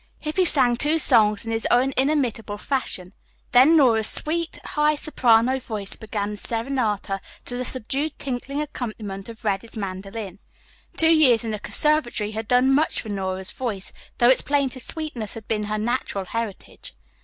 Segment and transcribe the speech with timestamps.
[0.17, 3.13] Hippy sang two songs in his own inimitable fashion.
[3.51, 9.45] Then Nora's sweet, high soprano voice began the "Serenata" to the subdued tinkling accompaniment of
[9.45, 10.39] Reddy's mandolin.
[10.97, 15.35] Two years in the conservatory had done much for Nora's voice, though its plaintive sweetness
[15.35, 16.95] had been her natural heritage.